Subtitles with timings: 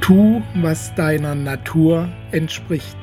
[0.00, 2.96] Tu, was deiner Natur entspricht.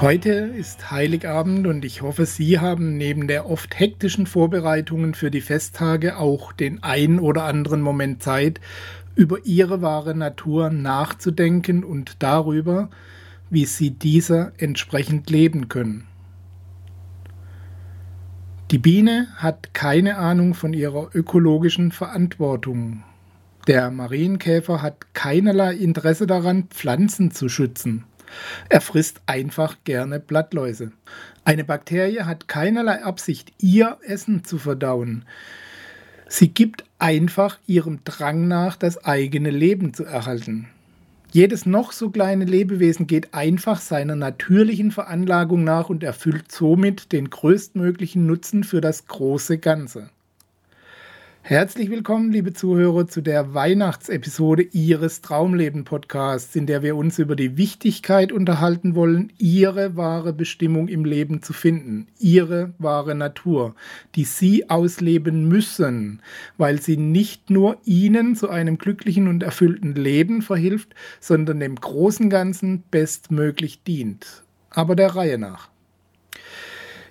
[0.00, 5.42] Heute ist Heiligabend und ich hoffe, Sie haben neben der oft hektischen Vorbereitungen für die
[5.42, 8.58] Festtage auch den ein oder anderen Moment Zeit,
[9.14, 12.88] über Ihre wahre Natur nachzudenken und darüber,
[13.50, 16.06] wie Sie dieser entsprechend leben können.
[18.70, 23.04] Die Biene hat keine Ahnung von ihrer ökologischen Verantwortung.
[23.68, 28.04] Der Marienkäfer hat keinerlei Interesse daran, Pflanzen zu schützen.
[28.68, 30.90] Er frisst einfach gerne Blattläuse.
[31.44, 35.24] Eine Bakterie hat keinerlei Absicht, ihr Essen zu verdauen.
[36.26, 40.68] Sie gibt einfach ihrem Drang nach, das eigene Leben zu erhalten.
[41.30, 47.30] Jedes noch so kleine Lebewesen geht einfach seiner natürlichen Veranlagung nach und erfüllt somit den
[47.30, 50.10] größtmöglichen Nutzen für das große Ganze.
[51.44, 57.56] Herzlich willkommen, liebe Zuhörer, zu der Weihnachtsepisode Ihres Traumleben-Podcasts, in der wir uns über die
[57.56, 63.74] Wichtigkeit unterhalten wollen, Ihre wahre Bestimmung im Leben zu finden, Ihre wahre Natur,
[64.14, 66.22] die Sie ausleben müssen,
[66.58, 72.30] weil sie nicht nur Ihnen zu einem glücklichen und erfüllten Leben verhilft, sondern dem großen
[72.30, 74.44] Ganzen bestmöglich dient.
[74.70, 75.70] Aber der Reihe nach.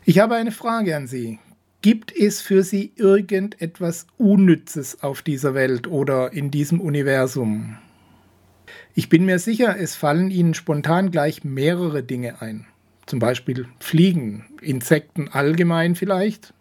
[0.05, 1.37] Ich habe eine Frage an Sie.
[1.81, 7.79] Gibt es für Sie irgendetwas Unnützes auf dieser Welt oder in diesem Universum?
[8.93, 12.67] Ich bin mir sicher, es fallen Ihnen spontan gleich mehrere Dinge ein.
[13.07, 16.53] Zum Beispiel Fliegen, Insekten allgemein vielleicht,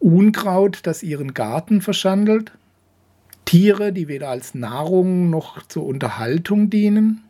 [0.00, 2.50] Unkraut, das Ihren Garten verschandelt,
[3.44, 7.22] Tiere, die weder als Nahrung noch zur Unterhaltung dienen,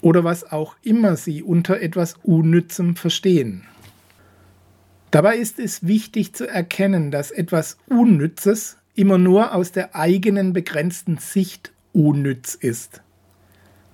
[0.00, 3.64] oder was auch immer Sie unter etwas Unnützem verstehen.
[5.10, 11.16] Dabei ist es wichtig zu erkennen, dass etwas Unnützes immer nur aus der eigenen begrenzten
[11.16, 13.00] Sicht unnütz ist.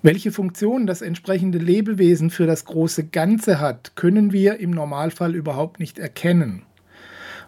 [0.03, 5.79] Welche Funktion das entsprechende Lebewesen für das große Ganze hat, können wir im Normalfall überhaupt
[5.79, 6.63] nicht erkennen.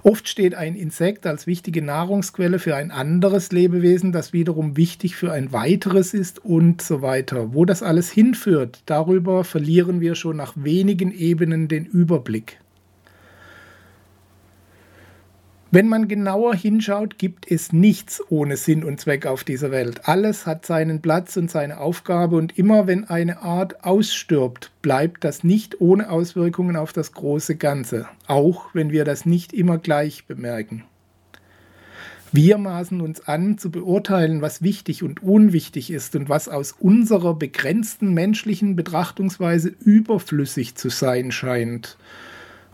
[0.05, 5.33] Oft steht ein Insekt als wichtige Nahrungsquelle für ein anderes Lebewesen, das wiederum wichtig für
[5.33, 7.53] ein weiteres ist und so weiter.
[7.53, 12.61] Wo das alles hinführt, darüber verlieren wir schon nach wenigen Ebenen den Überblick.
[15.77, 20.09] Wenn man genauer hinschaut, gibt es nichts ohne Sinn und Zweck auf dieser Welt.
[20.09, 25.45] Alles hat seinen Platz und seine Aufgabe und immer wenn eine Art ausstirbt, bleibt das
[25.45, 30.85] nicht ohne Auswirkungen auf das große Ganze, auch wenn wir das nicht immer gleich bemerken.
[32.33, 37.35] Wir maßen uns an, zu beurteilen, was wichtig und unwichtig ist und was aus unserer
[37.35, 41.99] begrenzten menschlichen Betrachtungsweise überflüssig zu sein scheint.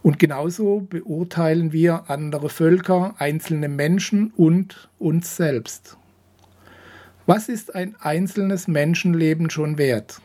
[0.02, 5.96] Und genauso beurteilen wir andere Völker, einzelne Menschen und uns selbst.
[7.26, 10.20] Was ist ein einzelnes Menschenleben schon wert?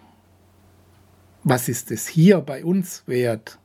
[1.43, 3.59] Was ist es hier bei uns wert?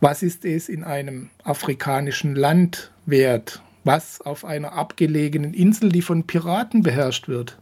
[0.00, 3.62] Was ist es in einem afrikanischen Land wert?
[3.84, 7.58] Was auf einer abgelegenen Insel, die von Piraten beherrscht wird?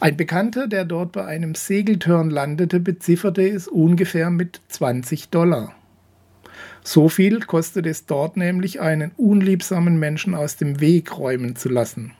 [0.00, 5.74] Ein Bekannter, der dort bei einem Segeltörn landete, bezifferte es ungefähr mit 20 Dollar.
[6.82, 12.12] So viel kostet es dort nämlich, einen unliebsamen Menschen aus dem Weg räumen zu lassen.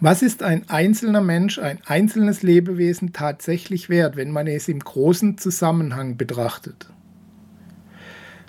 [0.00, 5.38] Was ist ein einzelner Mensch, ein einzelnes Lebewesen tatsächlich wert, wenn man es im großen
[5.38, 6.88] Zusammenhang betrachtet?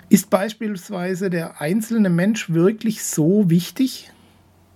[0.08, 4.12] Ist beispielsweise der einzelne Mensch wirklich so wichtig?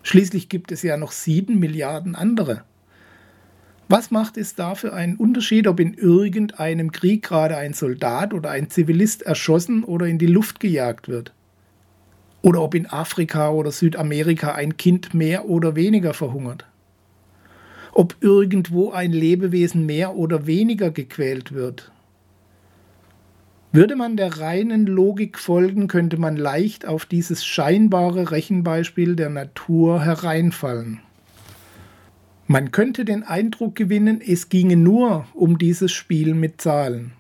[0.02, 2.64] Schließlich gibt es ja noch sieben Milliarden andere.
[3.88, 8.50] Was macht es da für einen Unterschied, ob in irgendeinem Krieg gerade ein Soldat oder
[8.50, 11.34] ein Zivilist erschossen oder in die Luft gejagt wird?
[12.40, 16.64] Oder ob in Afrika oder Südamerika ein Kind mehr oder weniger verhungert?
[17.92, 21.92] Ob irgendwo ein Lebewesen mehr oder weniger gequält wird?
[23.70, 30.02] Würde man der reinen Logik folgen, könnte man leicht auf dieses scheinbare Rechenbeispiel der Natur
[30.02, 31.00] hereinfallen.
[32.46, 37.12] Man könnte den Eindruck gewinnen, es ginge nur um dieses Spiel mit Zahlen.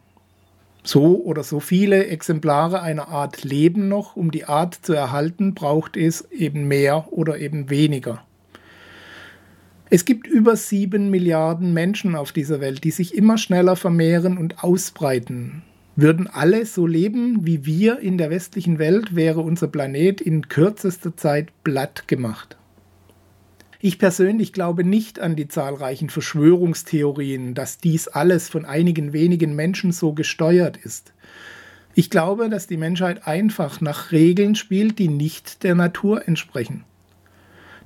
[0.82, 5.96] So oder so viele Exemplare einer Art leben noch, um die Art zu erhalten, braucht
[5.96, 8.22] es eben mehr oder eben weniger.
[9.88, 14.62] Es gibt über sieben Milliarden Menschen auf dieser Welt, die sich immer schneller vermehren und
[14.62, 15.62] ausbreiten.
[15.96, 21.16] Würden alle so leben wie wir in der westlichen Welt, wäre unser Planet in kürzester
[21.16, 22.58] Zeit platt gemacht.
[23.86, 29.92] Ich persönlich glaube nicht an die zahlreichen Verschwörungstheorien, dass dies alles von einigen wenigen Menschen
[29.92, 31.12] so gesteuert ist.
[31.94, 36.84] Ich glaube, dass die Menschheit einfach nach Regeln spielt, die nicht der Natur entsprechen.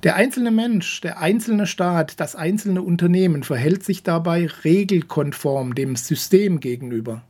[0.03, 6.61] Der einzelne Mensch, der einzelne Staat, das einzelne Unternehmen verhält sich dabei regelkonform dem System
[6.61, 7.23] gegenüber.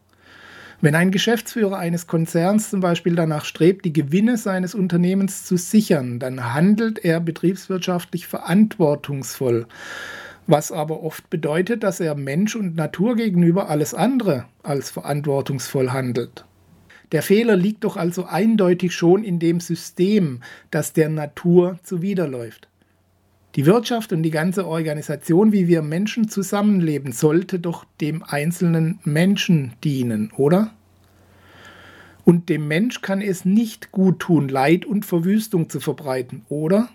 [0.81, 6.19] Wenn ein Geschäftsführer eines Konzerns zum Beispiel danach strebt, die Gewinne seines Unternehmens zu sichern,
[6.19, 9.67] dann handelt er betriebswirtschaftlich verantwortungsvoll,
[10.47, 16.45] was aber oft bedeutet, dass er Mensch und Natur gegenüber alles andere als verantwortungsvoll handelt.
[17.11, 20.39] Der Fehler liegt doch also eindeutig schon in dem System,
[20.71, 22.69] das der Natur zuwiderläuft.
[23.55, 29.73] Die Wirtschaft und die ganze Organisation, wie wir Menschen zusammenleben, sollte doch dem einzelnen Menschen
[29.83, 30.71] dienen, oder?
[32.25, 36.89] Und dem Mensch kann es nicht gut tun, Leid und Verwüstung zu verbreiten, oder?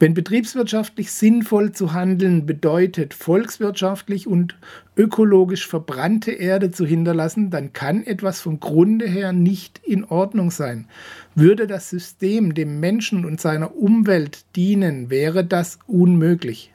[0.00, 4.56] Wenn betriebswirtschaftlich sinnvoll zu handeln bedeutet, volkswirtschaftlich und
[4.96, 10.86] ökologisch verbrannte Erde zu hinterlassen, dann kann etwas vom Grunde her nicht in Ordnung sein.
[11.34, 16.72] Würde das System dem Menschen und seiner Umwelt dienen, wäre das unmöglich.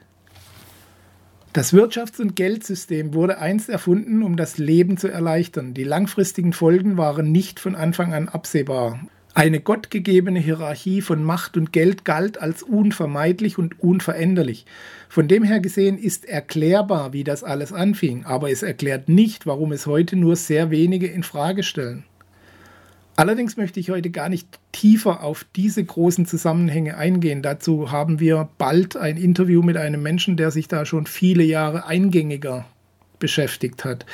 [1.53, 5.73] Das Wirtschafts- und Geldsystem wurde einst erfunden, um das Leben zu erleichtern.
[5.73, 8.99] Die langfristigen Folgen waren nicht von Anfang an absehbar.
[9.35, 14.67] Eine gottgegebene Hierarchie von Macht und Geld galt als unvermeidlich und unveränderlich.
[15.09, 19.71] Von dem her gesehen ist erklärbar, wie das alles anfing, aber es erklärt nicht, warum
[19.71, 22.03] es heute nur sehr wenige in Frage stellen.
[23.15, 27.41] Allerdings möchte ich heute gar nicht tiefer auf diese großen Zusammenhänge eingehen.
[27.41, 31.87] Dazu haben wir bald ein Interview mit einem Menschen, der sich da schon viele Jahre
[31.87, 32.65] eingängiger
[33.23, 34.05] beschäftigt hat.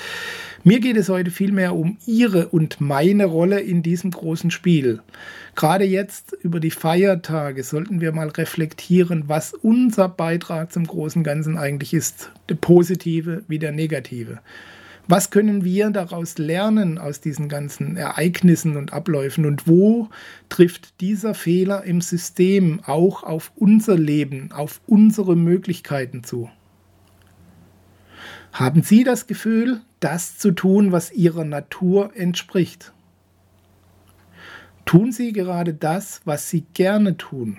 [0.64, 5.00] Mir geht es heute vielmehr um Ihre und meine Rolle in diesem großen Spiel.
[5.56, 11.58] Gerade jetzt über die Feiertage sollten wir mal reflektieren, was unser Beitrag zum großen Ganzen
[11.58, 14.42] eigentlich ist, der positive wie der negative.
[15.08, 20.10] Was können wir daraus lernen aus diesen ganzen Ereignissen und Abläufen und wo
[20.50, 26.52] trifft dieser Fehler im System auch auf unser Leben, auf unsere Möglichkeiten zu?
[28.52, 32.94] Haben Sie das Gefühl, das zu tun, was Ihrer Natur entspricht?
[34.86, 37.58] Tun Sie gerade das, was Sie gerne tun?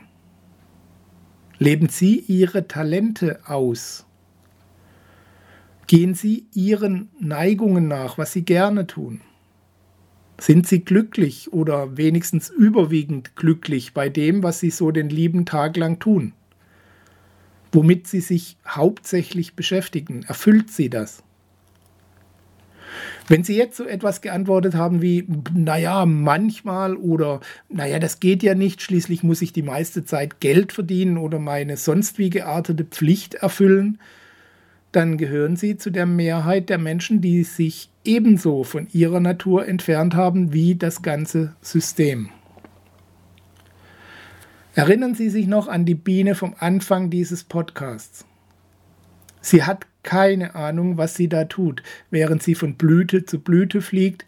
[1.58, 4.06] Leben Sie Ihre Talente aus?
[5.87, 9.20] Gehen Sie Ihren Neigungen nach, was Sie gerne tun?
[10.38, 15.76] Sind Sie glücklich oder wenigstens überwiegend glücklich bei dem, was Sie so den lieben Tag
[15.76, 16.32] lang tun?
[17.72, 20.25] Womit sie sich hauptsächlich beschäftigen.
[20.26, 21.22] Erfüllt sie das?
[23.28, 25.25] Wenn Sie jetzt so etwas geantwortet haben wie,
[25.55, 30.72] naja, manchmal oder, naja, das geht ja nicht, schließlich muss ich die meiste Zeit Geld
[30.72, 34.00] verdienen oder meine sonst wie geartete Pflicht erfüllen,
[34.90, 40.16] dann gehören Sie zu der Mehrheit der Menschen, die sich ebenso von ihrer Natur entfernt
[40.16, 42.31] haben wie das ganze System.
[44.74, 48.24] Erinnern Sie sich noch an die Biene vom Anfang dieses Podcasts.
[49.40, 54.26] Sie hat keine Ahnung, was sie da tut, während sie von Blüte zu Blüte fliegt.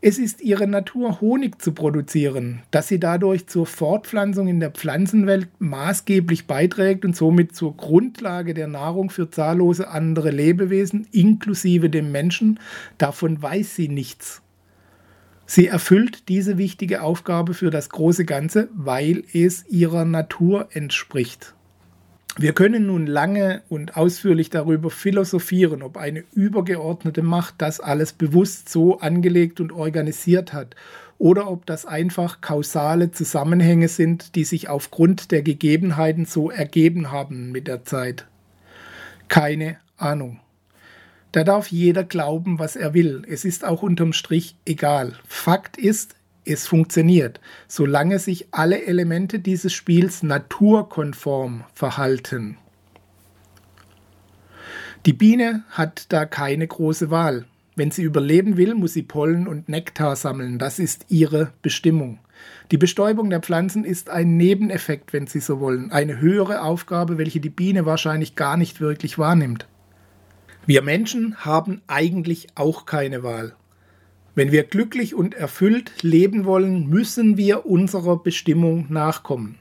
[0.00, 5.48] Es ist ihre Natur, Honig zu produzieren, dass sie dadurch zur Fortpflanzung in der Pflanzenwelt
[5.58, 12.58] maßgeblich beiträgt und somit zur Grundlage der Nahrung für zahllose andere Lebewesen, inklusive dem Menschen.
[12.98, 14.41] Davon weiß sie nichts.
[15.54, 21.52] Sie erfüllt diese wichtige Aufgabe für das große Ganze, weil es ihrer Natur entspricht.
[22.38, 28.70] Wir können nun lange und ausführlich darüber philosophieren, ob eine übergeordnete Macht das alles bewusst
[28.70, 30.74] so angelegt und organisiert hat
[31.18, 37.52] oder ob das einfach kausale Zusammenhänge sind, die sich aufgrund der Gegebenheiten so ergeben haben
[37.52, 38.26] mit der Zeit.
[39.28, 40.40] Keine Ahnung.
[41.32, 43.22] Da darf jeder glauben, was er will.
[43.26, 45.14] Es ist auch unterm Strich egal.
[45.26, 52.58] Fakt ist, es funktioniert, solange sich alle Elemente dieses Spiels naturkonform verhalten.
[55.06, 57.46] Die Biene hat da keine große Wahl.
[57.74, 60.58] Wenn sie überleben will, muss sie Pollen und Nektar sammeln.
[60.58, 62.18] Das ist ihre Bestimmung.
[62.70, 67.40] Die Bestäubung der Pflanzen ist ein Nebeneffekt, wenn Sie so wollen, eine höhere Aufgabe, welche
[67.40, 69.66] die Biene wahrscheinlich gar nicht wirklich wahrnimmt.
[70.64, 73.56] Wir Menschen haben eigentlich auch keine Wahl.
[74.36, 79.58] Wenn wir glücklich und erfüllt leben wollen, müssen wir unserer Bestimmung nachkommen.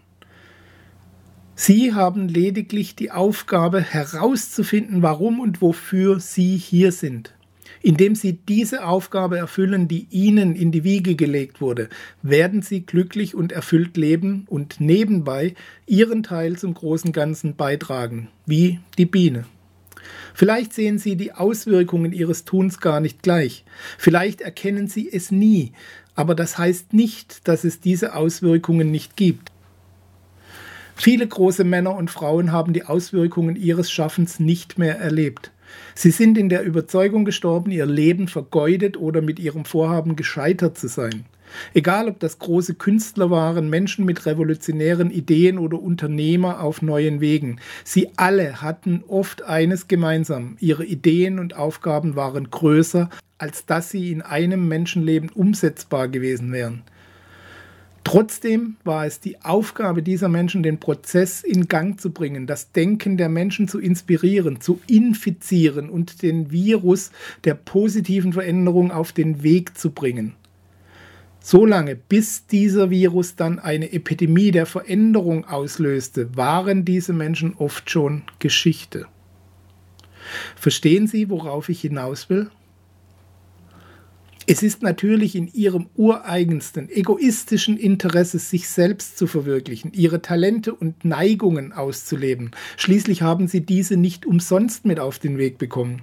[1.55, 7.33] Sie haben lediglich die Aufgabe herauszufinden, warum und wofür Sie hier sind.
[7.81, 11.89] Indem Sie diese Aufgabe erfüllen, die Ihnen in die Wiege gelegt wurde,
[12.21, 15.55] werden Sie glücklich und erfüllt leben und nebenbei
[15.87, 19.45] Ihren Teil zum großen Ganzen beitragen, wie die Biene.
[20.33, 23.65] Vielleicht sehen Sie die Auswirkungen Ihres Tuns gar nicht gleich.
[23.97, 25.73] Vielleicht erkennen Sie es nie.
[26.15, 29.51] Aber das heißt nicht, dass es diese Auswirkungen nicht gibt.
[30.95, 35.51] Viele große Männer und Frauen haben die Auswirkungen ihres Schaffens nicht mehr erlebt.
[35.95, 40.87] Sie sind in der Überzeugung gestorben, ihr Leben vergeudet oder mit ihrem Vorhaben gescheitert zu
[40.87, 41.25] sein.
[41.73, 47.59] Egal ob das große Künstler waren, Menschen mit revolutionären Ideen oder Unternehmer auf neuen Wegen.
[47.83, 50.57] Sie alle hatten oft eines gemeinsam.
[50.59, 56.83] Ihre Ideen und Aufgaben waren größer, als dass sie in einem Menschenleben umsetzbar gewesen wären.
[58.03, 63.15] Trotzdem war es die Aufgabe dieser Menschen, den Prozess in Gang zu bringen, das Denken
[63.15, 67.11] der Menschen zu inspirieren, zu infizieren und den Virus
[67.43, 70.33] der positiven Veränderung auf den Weg zu bringen.
[71.43, 78.21] Solange bis dieser Virus dann eine Epidemie der Veränderung auslöste, waren diese Menschen oft schon
[78.37, 79.07] Geschichte.
[80.55, 82.51] Verstehen Sie, worauf ich hinaus will?
[84.45, 91.05] Es ist natürlich in ihrem ureigensten, egoistischen Interesse, sich selbst zu verwirklichen, ihre Talente und
[91.05, 92.51] Neigungen auszuleben.
[92.77, 96.01] Schließlich haben sie diese nicht umsonst mit auf den Weg bekommen.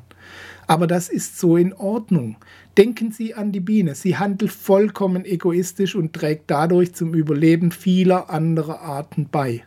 [0.69, 2.37] Aber das ist so in Ordnung.
[2.77, 3.95] Denken Sie an die Biene.
[3.95, 9.65] Sie handelt vollkommen egoistisch und trägt dadurch zum Überleben vieler anderer Arten bei.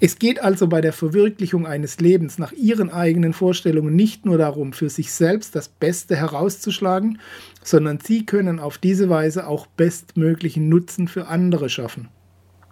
[0.00, 4.72] Es geht also bei der Verwirklichung eines Lebens nach Ihren eigenen Vorstellungen nicht nur darum,
[4.72, 7.20] für sich selbst das Beste herauszuschlagen,
[7.62, 12.08] sondern Sie können auf diese Weise auch bestmöglichen Nutzen für andere schaffen.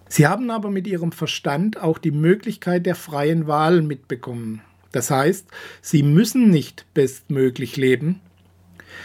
[0.09, 4.63] Sie haben aber mit Ihrem Verstand auch die Möglichkeit der freien Wahl mitbekommen.
[4.93, 5.47] Das heißt,
[5.83, 8.21] sie müssen nicht bestmöglich leben.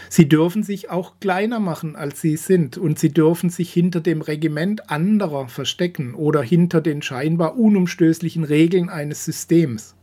[0.09, 4.21] Sie dürfen sich auch kleiner machen, als sie sind, und sie dürfen sich hinter dem
[4.21, 9.95] Regiment anderer verstecken oder hinter den scheinbar unumstößlichen Regeln eines Systems.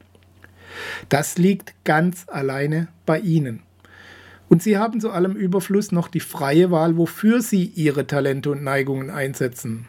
[1.09, 3.63] Das liegt ganz alleine bei Ihnen.
[4.49, 8.65] Und Sie haben zu allem Überfluss noch die freie Wahl, wofür Sie Ihre Talente und
[8.65, 9.87] Neigungen einsetzen.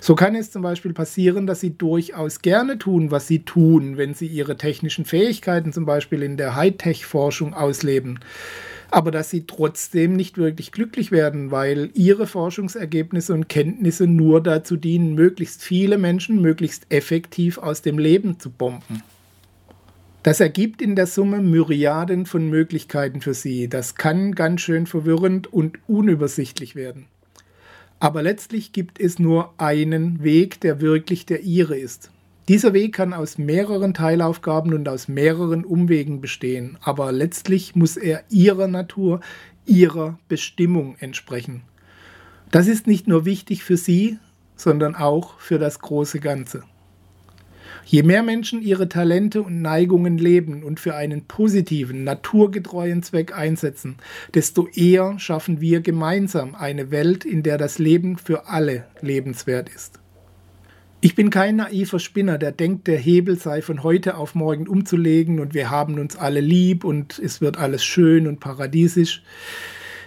[0.00, 4.14] So kann es zum Beispiel passieren, dass sie durchaus gerne tun, was sie tun, wenn
[4.14, 8.20] sie ihre technischen Fähigkeiten zum Beispiel in der Hightech-Forschung ausleben.
[8.90, 14.76] Aber dass sie trotzdem nicht wirklich glücklich werden, weil ihre Forschungsergebnisse und Kenntnisse nur dazu
[14.76, 19.02] dienen, möglichst viele Menschen möglichst effektiv aus dem Leben zu bomben.
[20.22, 23.68] Das ergibt in der Summe Myriaden von Möglichkeiten für Sie.
[23.68, 27.06] Das kann ganz schön verwirrend und unübersichtlich werden.
[28.02, 32.10] Aber letztlich gibt es nur einen Weg, der wirklich der ihre ist.
[32.48, 38.24] Dieser Weg kann aus mehreren Teilaufgaben und aus mehreren Umwegen bestehen, aber letztlich muss er
[38.28, 39.20] ihrer Natur,
[39.66, 41.62] ihrer Bestimmung entsprechen.
[42.50, 44.18] Das ist nicht nur wichtig für Sie,
[44.56, 46.64] sondern auch für das große Ganze.
[47.84, 53.96] Je mehr Menschen ihre Talente und Neigungen leben und für einen positiven, naturgetreuen Zweck einsetzen,
[54.34, 59.98] desto eher schaffen wir gemeinsam eine Welt, in der das Leben für alle lebenswert ist.
[61.04, 65.40] Ich bin kein naiver Spinner, der denkt, der Hebel sei von heute auf morgen umzulegen
[65.40, 69.24] und wir haben uns alle lieb und es wird alles schön und paradiesisch.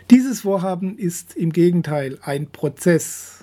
[0.10, 3.35] Dieses Vorhaben ist im Gegenteil ein Prozess,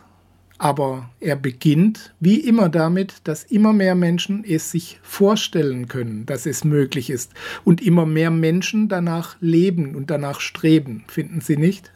[0.62, 6.46] aber er beginnt wie immer damit, dass immer mehr Menschen es sich vorstellen können, dass
[6.46, 7.32] es möglich ist
[7.64, 11.02] und immer mehr Menschen danach leben und danach streben.
[11.08, 11.90] Finden Sie nicht?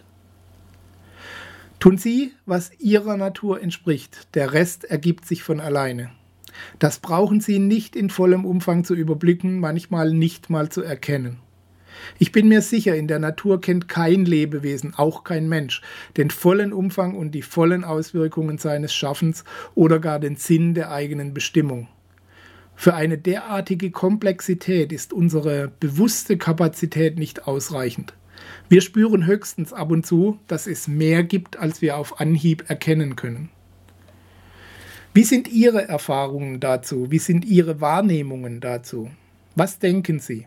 [1.78, 6.10] Tun Sie, was Ihrer Natur entspricht, der Rest ergibt sich von alleine.
[6.80, 11.38] Das brauchen Sie nicht in vollem Umfang zu überblicken, manchmal nicht mal zu erkennen.
[12.18, 15.82] Ich bin mir sicher, in der Natur kennt kein Lebewesen, auch kein Mensch,
[16.16, 19.44] den vollen Umfang und die vollen Auswirkungen seines Schaffens
[19.74, 21.88] oder gar den Sinn der eigenen Bestimmung.
[22.74, 28.12] Für eine derartige Komplexität ist unsere bewusste Kapazität nicht ausreichend.
[28.68, 33.16] Wir spüren höchstens ab und zu, dass es mehr gibt, als wir auf Anhieb erkennen
[33.16, 33.48] können.
[35.14, 37.10] Wie sind Ihre Erfahrungen dazu?
[37.10, 39.10] Wie sind Ihre Wahrnehmungen dazu?
[39.54, 40.46] Was denken Sie?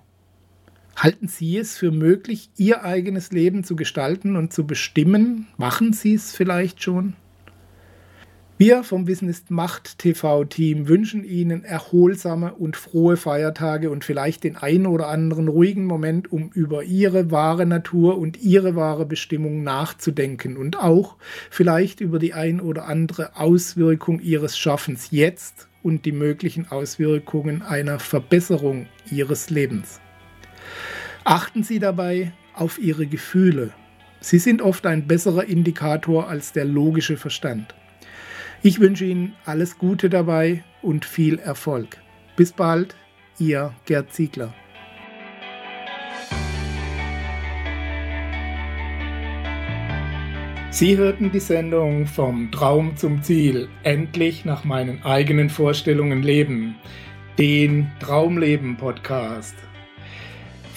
[0.99, 5.47] Halten Sie es für möglich, Ihr eigenes Leben zu gestalten und zu bestimmen?
[5.55, 7.13] Machen Sie es vielleicht schon?
[8.57, 14.57] Wir vom Wissen ist Macht TV-Team wünschen Ihnen erholsame und frohe Feiertage und vielleicht den
[14.57, 20.57] einen oder anderen ruhigen Moment, um über Ihre wahre Natur und Ihre wahre Bestimmung nachzudenken
[20.57, 21.15] und auch
[21.49, 27.99] vielleicht über die ein oder andere Auswirkung Ihres Schaffens jetzt und die möglichen Auswirkungen einer
[27.99, 30.01] Verbesserung Ihres Lebens.
[31.23, 33.71] Achten Sie dabei auf Ihre Gefühle.
[34.21, 37.73] Sie sind oft ein besserer Indikator als der logische Verstand.
[38.61, 41.97] Ich wünsche Ihnen alles Gute dabei und viel Erfolg.
[42.35, 42.95] Bis bald,
[43.38, 44.53] Ihr Gerd Ziegler.
[50.71, 56.75] Sie hörten die Sendung Vom Traum zum Ziel, endlich nach meinen eigenen Vorstellungen leben,
[57.38, 59.55] den Traumleben Podcast.